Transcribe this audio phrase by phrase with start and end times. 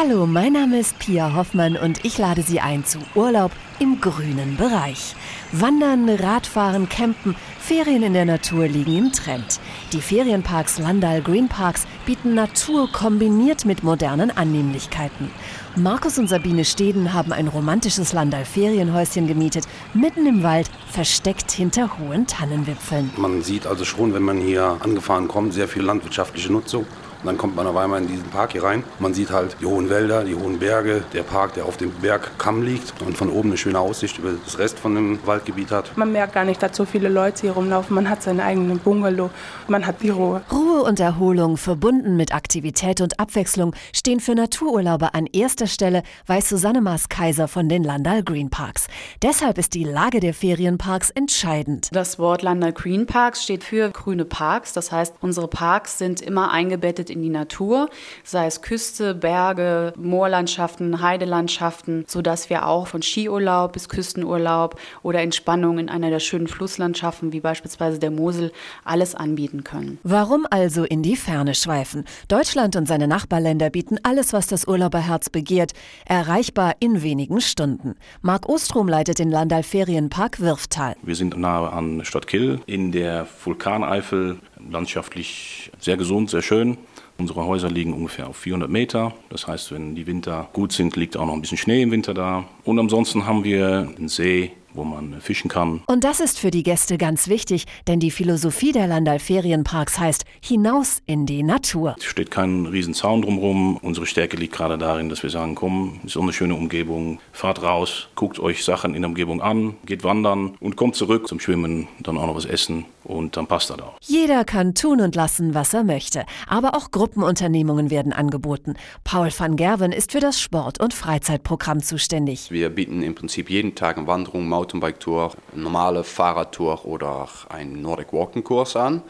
[0.00, 4.56] Hallo, mein Name ist Pia Hoffmann und ich lade Sie ein zu Urlaub im grünen
[4.56, 5.16] Bereich.
[5.50, 9.58] Wandern, Radfahren, Campen, Ferien in der Natur liegen im Trend.
[9.92, 15.32] Die Ferienparks Landal Green Parks bieten Natur kombiniert mit modernen Annehmlichkeiten.
[15.74, 21.98] Markus und Sabine Steden haben ein romantisches Landal Ferienhäuschen gemietet, mitten im Wald, versteckt hinter
[21.98, 23.10] hohen Tannenwipfeln.
[23.16, 26.86] Man sieht also schon, wenn man hier angefahren kommt, sehr viel landwirtschaftliche Nutzung.
[27.20, 28.84] Und dann kommt man auf einmal in diesen Park hier rein.
[28.98, 32.62] Man sieht halt die hohen Wälder, die hohen Berge, der Park, der auf dem Bergkamm
[32.62, 35.96] liegt und von oben eine schöne Aussicht über das Rest von dem Waldgebiet hat.
[35.96, 37.94] Man merkt gar nicht, dass so viele Leute hier rumlaufen.
[37.94, 39.30] Man hat seinen eigenen Bungalow,
[39.66, 40.42] man hat die Ruhe.
[40.52, 46.48] Ruhe und Erholung, verbunden mit Aktivität und Abwechslung, stehen für Natururlauber an erster Stelle, weiß
[46.48, 48.86] Susanne Maas-Kaiser von den Landal Green Parks.
[49.22, 51.88] Deshalb ist die Lage der Ferienparks entscheidend.
[51.92, 54.72] Das Wort Landal Green Parks steht für grüne Parks.
[54.72, 57.88] Das heißt, unsere Parks sind immer eingebettet in die Natur,
[58.24, 65.78] sei es Küste, Berge, Moorlandschaften, Heidelandschaften, sodass wir auch von Skiurlaub bis Küstenurlaub oder Entspannung
[65.78, 68.52] in einer der schönen Flusslandschaften wie beispielsweise der Mosel
[68.84, 69.98] alles anbieten können.
[70.02, 72.04] Warum also in die Ferne schweifen?
[72.28, 75.72] Deutschland und seine Nachbarländer bieten alles, was das Urlauberherz begehrt,
[76.06, 77.94] erreichbar in wenigen Stunden.
[78.22, 80.96] Marc Ostrom leitet den Landal Ferienpark Wirftal.
[81.02, 84.38] Wir sind nahe an Stadt Kill in der Vulkaneifel,
[84.70, 86.78] landschaftlich sehr gesund, sehr schön.
[87.18, 89.12] Unsere Häuser liegen ungefähr auf 400 Meter.
[89.28, 92.14] Das heißt, wenn die Winter gut sind, liegt auch noch ein bisschen Schnee im Winter
[92.14, 92.44] da.
[92.64, 95.82] Und ansonsten haben wir einen See, wo man fischen kann.
[95.86, 100.24] Und das ist für die Gäste ganz wichtig, denn die Philosophie der Landal Ferienparks heißt
[100.40, 101.96] hinaus in die Natur.
[101.98, 103.76] Es steht kein riesen Zaun drumherum.
[103.78, 107.62] Unsere Stärke liegt gerade darin, dass wir sagen, komm, ist so eine schöne Umgebung, fahrt
[107.62, 111.88] raus, guckt euch Sachen in der Umgebung an, geht wandern und kommt zurück zum Schwimmen,
[112.00, 113.96] dann auch noch was essen und dann passt das auch.
[114.02, 116.24] Jeder kann tun und lassen, was er möchte.
[116.46, 118.74] Aber auch Gruppenunternehmungen werden angeboten.
[119.04, 122.50] Paul van Gerven ist für das Sport- und Freizeitprogramm zuständig.
[122.50, 128.42] Wir bieten im Prinzip jeden Tag eine Wanderung, Mountainbike-Tour, normale Fahrradtour oder einen Nordic Walking
[128.42, 129.02] Kurs an.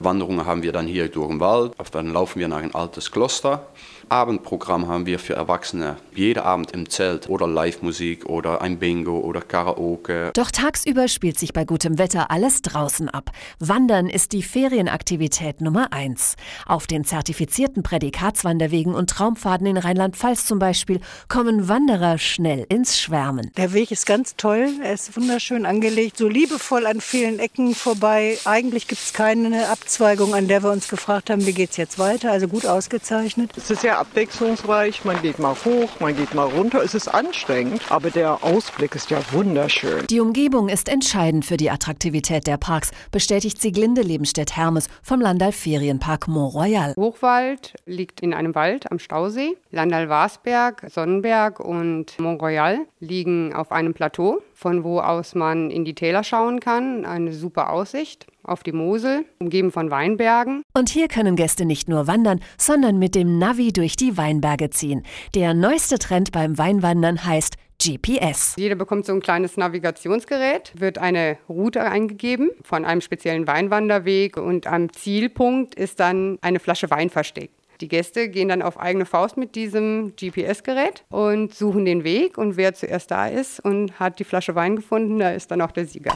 [0.00, 1.72] Wanderungen haben wir dann hier durch den Wald.
[1.92, 3.66] Dann laufen wir nach ein altes Kloster.
[4.08, 5.96] Abendprogramm haben wir für Erwachsene.
[6.14, 10.30] Jeder Abend im Zelt oder Live-Musik oder ein Bingo oder Karaoke.
[10.34, 13.32] Doch tagsüber spielt sich bei gutem Wetter alles draußen ab.
[13.58, 16.36] Wandern ist die Ferienaktivität Nummer eins.
[16.66, 23.50] Auf den zertifizierten Prädikatswanderwegen und Traumpfaden in Rheinland-Pfalz zum Beispiel kommen Wanderer schnell ins Schwärmen.
[23.56, 24.68] Der Weg ist ganz toll.
[24.84, 28.38] Er ist wunderschön angelegt, so liebevoll an vielen Ecken vorbei.
[28.44, 29.50] Eigentlich gibt es keine
[29.86, 32.32] Abzweigung, an der wir uns gefragt haben, wie geht es jetzt weiter.
[32.32, 33.52] Also gut ausgezeichnet.
[33.56, 35.04] Es ist sehr abwechslungsreich.
[35.04, 36.82] Man geht mal hoch, man geht mal runter.
[36.82, 40.04] Es ist anstrengend, aber der Ausblick ist ja wunderschön.
[40.08, 46.26] Die Umgebung ist entscheidend für die Attraktivität der Parks, bestätigt Sieglinde Lebenstedt-Hermes vom Landal Ferienpark
[46.26, 46.94] Mont-Royal.
[46.96, 49.56] Hochwald liegt in einem Wald am Stausee.
[49.70, 56.24] Landal-Warsberg, Sonnenberg und Mont-Royal liegen auf einem Plateau, von wo aus man in die Täler
[56.24, 57.04] schauen kann.
[57.04, 60.62] Eine super Aussicht auf die Mosel, umgeben von Weinbergen.
[60.72, 65.02] Und hier können Gäste nicht nur wandern, sondern mit dem Navi durch die Weinberge ziehen.
[65.34, 68.54] Der neueste Trend beim Weinwandern heißt GPS.
[68.56, 74.66] Jeder bekommt so ein kleines Navigationsgerät, wird eine Route eingegeben von einem speziellen Weinwanderweg und
[74.66, 77.65] am Zielpunkt ist dann eine Flasche Wein versteckt.
[77.80, 82.56] Die Gäste gehen dann auf eigene Faust mit diesem GPS-Gerät und suchen den Weg und
[82.56, 85.86] wer zuerst da ist und hat die Flasche Wein gefunden, da ist dann auch der
[85.86, 86.14] Sieger.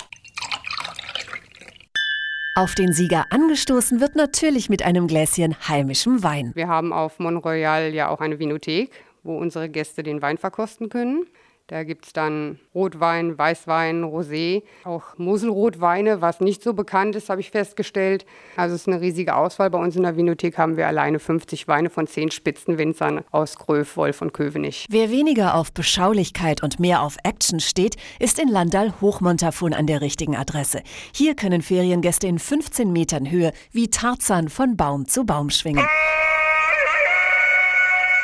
[2.57, 6.53] Auf den Sieger angestoßen wird natürlich mit einem Gläschen heimischem Wein.
[6.55, 8.91] Wir haben auf Mont Royal ja auch eine Vinothek,
[9.23, 11.27] wo unsere Gäste den Wein verkosten können.
[11.71, 17.41] Da gibt es dann Rotwein, Weißwein, Rosé, auch Moselrotweine, was nicht so bekannt ist, habe
[17.41, 18.27] ich festgestellt.
[18.57, 19.71] Also es ist eine riesige Auswahl.
[19.71, 23.97] Bei uns in der Vinothek haben wir alleine 50 Weine von zehn Spitzenwinzern aus Gröf,
[23.97, 24.87] Wolf und Kövenich.
[24.91, 30.01] Wer weniger auf Beschaulichkeit und mehr auf Action steht, ist in Landal Hochmontafon an der
[30.01, 30.83] richtigen Adresse.
[31.15, 35.87] Hier können Feriengäste in 15 Metern Höhe wie Tarzan von Baum zu Baum schwingen.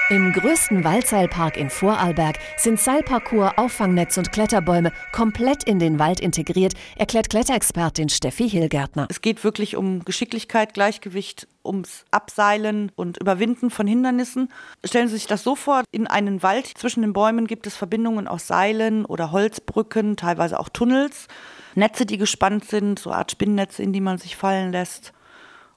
[0.09, 6.75] Im größten Waldseilpark in Vorarlberg sind Seilparcours, Auffangnetz und Kletterbäume komplett in den Wald integriert,
[6.95, 9.09] erklärt Kletterexpertin Steffi Hillgärtner.
[9.11, 14.53] Es geht wirklich um Geschicklichkeit, Gleichgewicht, ums Abseilen und Überwinden von Hindernissen.
[14.85, 18.29] Stellen Sie sich das so vor, in einen Wald zwischen den Bäumen gibt es Verbindungen
[18.29, 21.27] aus Seilen oder Holzbrücken, teilweise auch Tunnels,
[21.75, 25.13] Netze, die gespannt sind, so Art Spinnnetze, in die man sich fallen lässt.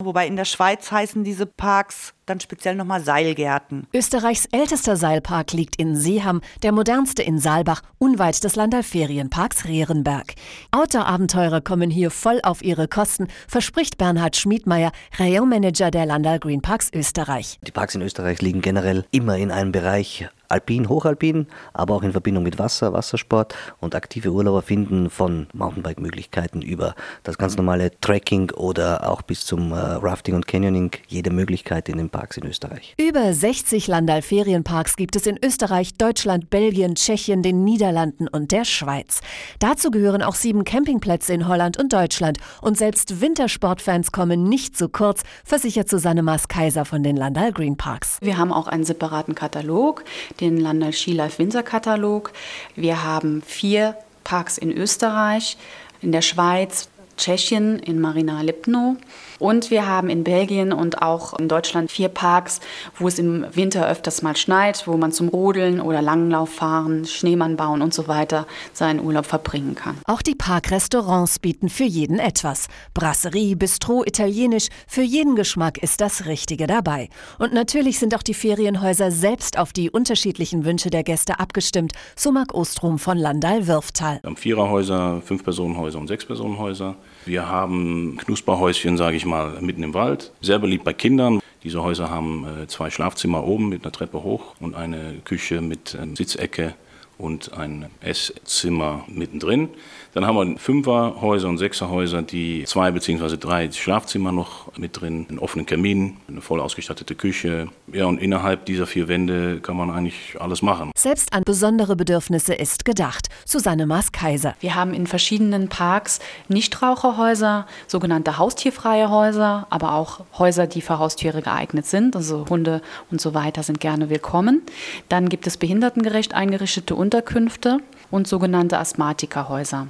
[0.02, 3.86] Wobei in der Schweiz heißen diese Parks dann speziell nochmal Seilgärten.
[3.94, 10.36] Österreichs ältester Seilpark liegt in Seeham, der modernste in Saalbach, unweit des Landal-Ferienparks Rehrenberg.
[10.72, 16.90] Outdoor-Abenteurer kommen hier voll auf ihre Kosten, verspricht Bernhard Schmiedmeier, Rayon-Manager der Landal Green Parks
[16.94, 17.60] Österreich.
[17.68, 22.12] Die Parks in Österreich liegen generell immer in einem Bereich alpin, hochalpin, aber auch in
[22.12, 28.52] Verbindung mit Wasser, Wassersport und aktive Urlauber finden von Mountainbike-Möglichkeiten über das ganz normale Trekking
[28.52, 32.96] oder auch bis zum äh, Rafting und Canyoning jede Möglichkeit in den Parks in Österreich.
[32.98, 39.22] Über 60 Landal-Ferienparks gibt es in Österreich, Deutschland, Belgien, Tschechien, den Niederlanden und der Schweiz.
[39.60, 42.40] Dazu gehören auch sieben Campingplätze in Holland und Deutschland.
[42.62, 48.18] Und selbst Wintersportfans kommen nicht zu kurz, versichert Susanne Maas-Kaiser von den Landal Green Parks.
[48.22, 50.04] Wir haben auch einen separaten Katalog,
[50.40, 52.32] den Landal Ski Life Winter Katalog.
[52.76, 55.58] Wir haben vier Parks in Österreich,
[56.02, 56.90] in der Schweiz,
[57.20, 58.96] Tschechien, in Marina Lipno
[59.40, 62.60] und wir haben in Belgien und auch in Deutschland vier Parks,
[62.98, 67.56] wo es im Winter öfters mal schneit, wo man zum Rodeln oder Langlauf fahren, Schneemann
[67.56, 69.98] bauen und so weiter seinen Urlaub verbringen kann.
[70.06, 72.68] Auch die Parkrestaurants bieten für jeden etwas.
[72.94, 77.10] Brasserie, Bistro, Italienisch, für jeden Geschmack ist das Richtige dabei.
[77.38, 82.32] Und natürlich sind auch die Ferienhäuser selbst auf die unterschiedlichen Wünsche der Gäste abgestimmt, so
[82.32, 84.20] Marc Ostrom von Landal-Würftal.
[84.22, 86.96] Wir haben Viererhäuser, Fünf-Personenhäuser und Sechs-Personenhäuser.
[87.26, 90.32] Wir haben Knusperhäuschen, sage ich mal, mitten im Wald.
[90.42, 91.40] Sehr beliebt bei Kindern.
[91.64, 95.98] Diese Häuser haben äh, zwei Schlafzimmer oben mit einer Treppe hoch und eine Küche mit
[96.02, 96.76] ähm, Sitzecke
[97.20, 99.70] und ein Esszimmer mittendrin.
[100.14, 103.38] Dann haben wir Fünferhäuser und Sechserhäuser, die zwei bzw.
[103.38, 107.68] drei Schlafzimmer noch mit drin, einen offenen Kamin, eine voll ausgestattete Küche.
[107.94, 110.92] Ja, und innerhalb dieser vier Wände kann man eigentlich alles machen.
[110.98, 113.28] Selbst an besondere Bedürfnisse ist gedacht.
[113.46, 114.56] Susanne Maas-Kaiser.
[114.62, 121.42] Wir haben in verschiedenen Parks Nichtraucherhäuser, sogenannte haustierfreie Häuser, aber auch Häuser, die für Haustiere
[121.42, 122.16] geeignet sind.
[122.16, 122.82] Also Hunde
[123.12, 124.64] und so weiter sind gerne willkommen.
[125.08, 127.80] Dann gibt es behindertengerecht eingerichtete Unterkünfte
[128.12, 129.88] und sogenannte Asthmatikerhäuser.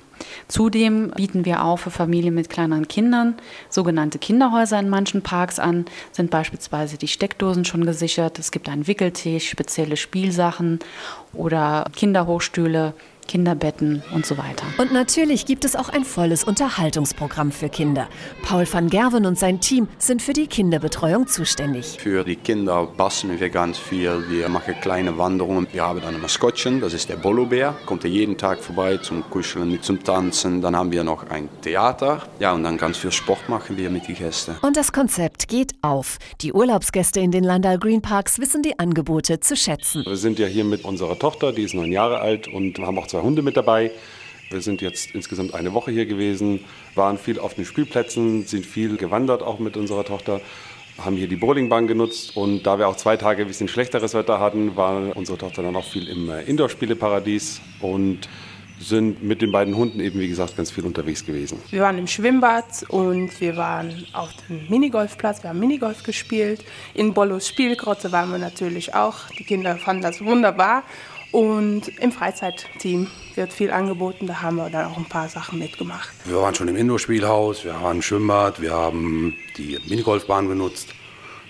[0.47, 3.35] Zudem bieten wir auch für Familien mit kleineren Kindern
[3.69, 5.83] sogenannte Kinderhäuser in manchen Parks an,
[6.13, 8.39] sind beispielsweise die Steckdosen schon gesichert.
[8.39, 10.79] Es gibt einen Wickeltisch, spezielle Spielsachen
[11.33, 12.93] oder Kinderhochstühle,
[13.29, 14.65] Kinderbetten und so weiter.
[14.79, 18.09] Und natürlich gibt es auch ein volles Unterhaltungsprogramm für Kinder.
[18.41, 21.97] Paul van Gerven und sein Team sind für die Kinderbetreuung zuständig.
[21.99, 24.25] Für die Kinder basteln wir ganz viel.
[24.29, 25.67] Wir machen kleine Wanderungen.
[25.71, 27.75] Wir haben dann ein Maskottchen, das ist der Bollobär.
[27.85, 30.59] Kommt er jeden Tag vorbei zum Kuscheln, mit zum Tanzen.
[30.63, 32.23] Dann haben wir noch ein Theater.
[32.39, 34.55] Ja, und dann ganz viel Sport machen wir mit den Gästen.
[34.63, 36.17] Und das Konzept geht auf.
[36.41, 40.03] Die Urlaubsgäste in den Landal Green Parks wissen die Angebote zu schätzen.
[40.03, 43.05] Wir sind ja hier mit unserer Tochter, die ist neun Jahre alt und haben auch
[43.05, 43.91] zwei Hunde mit dabei.
[44.49, 46.61] Wir sind jetzt insgesamt eine Woche hier gewesen,
[46.95, 50.41] waren viel auf den Spielplätzen, sind viel gewandert auch mit unserer Tochter,
[50.97, 54.39] haben hier die Bowlingbahn genutzt und da wir auch zwei Tage ein bisschen schlechteres Wetter
[54.39, 58.27] hatten, war unsere Tochter dann auch viel im äh, Indoor-Spieleparadies und
[58.79, 61.59] sind mit den beiden Hunden eben, wie gesagt, ganz viel unterwegs gewesen.
[61.69, 65.43] Wir waren im Schwimmbad und wir waren auf dem Minigolfplatz.
[65.43, 66.63] Wir haben Minigolf gespielt.
[66.93, 69.29] In Bollos Spielgrotte waren wir natürlich auch.
[69.37, 70.83] Die Kinder fanden das wunderbar.
[71.31, 76.09] Und im Freizeitteam wird viel angeboten, da haben wir dann auch ein paar Sachen mitgemacht.
[76.25, 80.89] Wir waren schon im Indoor-Spielhaus, wir waren im Schwimmbad, wir haben die Minigolfbahn benutzt.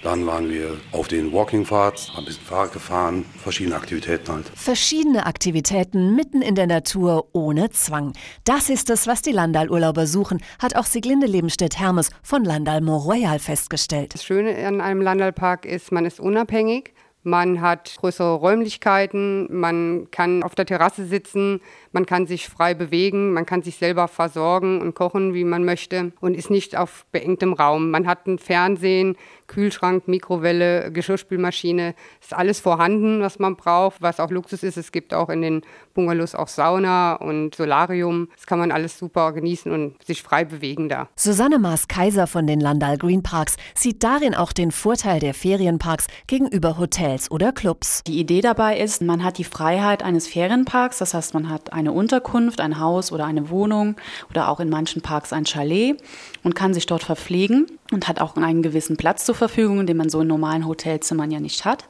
[0.02, 4.50] Dann waren wir auf den Walking-Pfads, haben ein bisschen Fahrrad gefahren, verschiedene Aktivitäten halt.
[4.56, 8.14] Verschiedene Aktivitäten mitten in der Natur ohne Zwang.
[8.46, 13.40] Das ist es, was die Landal-Urlauber suchen, hat auch Siglinde Lebenstedt-Hermes von Landal Mont Royal
[13.40, 14.14] festgestellt.
[14.14, 16.94] Das Schöne an einem Landalpark ist, man ist unabhängig.
[17.24, 21.60] Man hat größere Räumlichkeiten, man kann auf der Terrasse sitzen,
[21.92, 26.14] man kann sich frei bewegen, man kann sich selber versorgen und kochen, wie man möchte
[26.22, 27.92] und ist nicht auf beengtem Raum.
[27.92, 29.18] Man hat ein Fernsehen,
[29.48, 34.78] Kühlschrank, Mikrowelle, Geschirrspülmaschine, ist alles vorhanden, was man braucht, was auch Luxus ist.
[34.78, 35.62] Es gibt auch in den
[35.94, 38.30] Bungalows auch Sauna und Solarium.
[38.36, 41.10] Das kann man alles super genießen und sich frei bewegen da.
[41.18, 46.78] Susanne Maas-Kaiser von den Landal Green Parks sieht darin auch den Vorteil der Ferienparks gegenüber
[46.78, 48.02] Hotels oder Clubs.
[48.06, 51.92] Die Idee dabei ist, man hat die Freiheit eines Ferienparks, das heißt, man hat eine
[51.92, 53.96] Unterkunft, ein Haus oder eine Wohnung
[54.30, 55.98] oder auch in manchen Parks ein Chalet
[56.44, 60.10] und kann sich dort verpflegen und hat auch einen gewissen Platz zur Verfügung, den man
[60.10, 61.86] so in normalen Hotelzimmern ja nicht hat.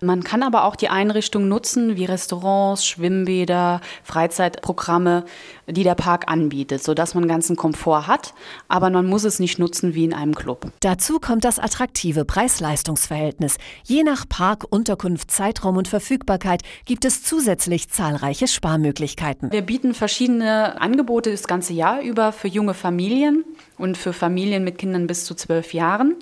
[0.00, 5.24] Man kann aber auch die Einrichtungen nutzen, wie Restaurants, Schwimmbäder, Freizeitprogramme,
[5.68, 8.34] die der Park anbietet, sodass man ganzen Komfort hat,
[8.68, 10.70] aber man muss es nicht nutzen wie in einem Club.
[10.80, 13.58] Dazu kommt das attraktive Preis-Leistungs-Verhältnis.
[13.84, 19.50] Je nach Park, Unterkunft, Zeitraum und Verfügbarkeit gibt es zusätzlich zahlreiche Sparmöglichkeiten.
[19.50, 23.44] Wir bieten verschiedene Angebote das ganze Jahr über für junge Familien
[23.76, 26.14] und für Familien mit Kindern bis zu zwölf Jahren.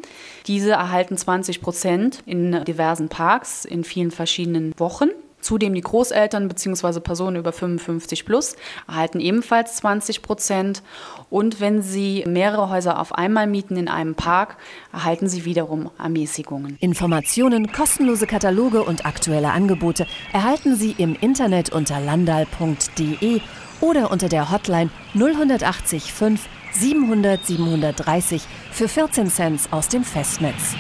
[0.47, 5.09] Die Diese erhalten 20 Prozent in diversen Parks in vielen verschiedenen Wochen.
[5.45, 7.01] Zudem die Großeltern bzw.
[7.01, 8.57] Personen über 55 plus
[8.89, 10.83] erhalten ebenfalls 20 Prozent.
[11.29, 14.57] Und wenn sie mehrere Häuser auf einmal mieten in einem Park,
[14.91, 16.79] erhalten sie wiederum Ermäßigungen.
[16.81, 23.43] Informationen, kostenlose Kataloge und aktuelle Angebote erhalten Sie im Internet unter landal.de
[23.83, 26.41] oder unter der Hotline 0180 5
[26.73, 30.75] 700 730 für 14 Cent aus dem Festnetz.